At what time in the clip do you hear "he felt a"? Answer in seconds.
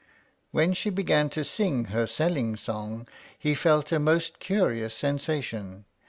3.37-3.99